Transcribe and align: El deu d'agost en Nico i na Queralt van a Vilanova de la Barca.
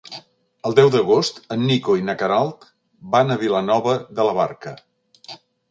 El 0.69 0.75
deu 0.79 0.87
d'agost 0.95 1.37
en 1.55 1.67
Nico 1.73 1.97
i 2.01 2.07
na 2.09 2.15
Queralt 2.23 2.67
van 3.17 3.35
a 3.37 3.41
Vilanova 3.47 3.97
de 4.21 4.29
la 4.31 4.37
Barca. 4.43 4.77